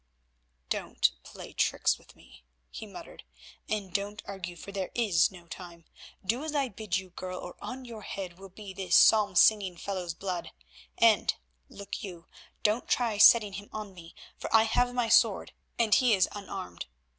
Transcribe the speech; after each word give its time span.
"Don't 0.69 1.11
play 1.21 1.53
tricks 1.53 1.99
with 1.99 2.15
me," 2.15 2.43
he 2.71 2.87
muttered, 2.87 3.23
"and 3.69 3.93
don't 3.93 4.23
argue, 4.25 4.55
for 4.55 4.71
there 4.71 4.89
is 4.95 5.29
no 5.29 5.45
time. 5.45 5.85
Do 6.25 6.43
as 6.43 6.55
I 6.55 6.69
bid 6.69 6.97
you, 6.97 7.11
girl, 7.11 7.37
or 7.37 7.55
on 7.61 7.85
your 7.85 8.01
head 8.01 8.39
will 8.39 8.49
be 8.49 8.73
this 8.73 8.95
psalm 8.95 9.35
singing 9.35 9.77
fellow's 9.77 10.15
blood. 10.15 10.53
And, 10.97 11.35
look 11.69 12.01
you, 12.03 12.25
don't 12.63 12.87
try 12.87 13.19
setting 13.19 13.53
him 13.53 13.69
on 13.71 13.93
me, 13.93 14.15
for 14.39 14.49
I 14.51 14.63
have 14.63 14.91
my 14.95 15.07
sword 15.07 15.51
and 15.77 15.93
he 15.93 16.15
is 16.15 16.27
unarmed. 16.31 16.87